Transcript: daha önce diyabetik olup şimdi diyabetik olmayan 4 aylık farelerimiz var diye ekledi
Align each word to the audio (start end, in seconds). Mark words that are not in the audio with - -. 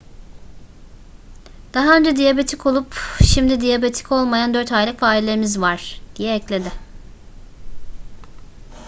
daha 1.73 1.97
önce 1.97 2.15
diyabetik 2.15 2.65
olup 2.65 2.95
şimdi 3.25 3.61
diyabetik 3.61 4.11
olmayan 4.11 4.53
4 4.53 4.71
aylık 4.71 4.99
farelerimiz 4.99 5.61
var 5.61 6.01
diye 6.15 6.35
ekledi 6.35 6.71